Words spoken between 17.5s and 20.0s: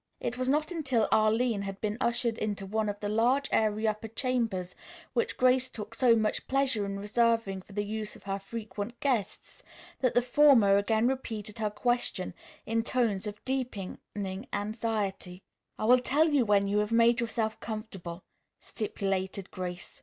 comfortable," stipulated Grace.